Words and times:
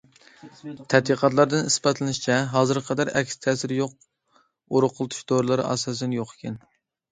تەتقىقاتلاردىن 0.93 1.67
ئىسپاتلىنىشىچە، 1.71 2.39
ھازىرغا 2.55 2.83
قەدەر 2.89 3.13
ئەكس 3.13 3.39
تەسىرى 3.47 3.79
يوق 3.83 3.95
ئورۇقلىتىش 4.43 5.31
دورىلىرى 5.35 5.69
ئاساسەن 5.77 6.21
يوق 6.21 6.37
ئىكەن. 6.37 6.61